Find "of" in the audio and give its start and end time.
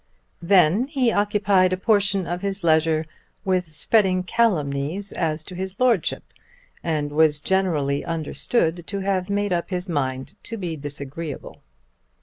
2.25-2.41